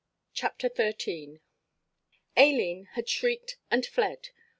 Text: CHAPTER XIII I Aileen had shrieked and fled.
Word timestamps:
CHAPTER 0.33 0.67
XIII 0.75 1.41
I 2.35 2.41
Aileen 2.41 2.85
had 2.93 3.07
shrieked 3.07 3.57
and 3.69 3.85
fled. 3.85 4.29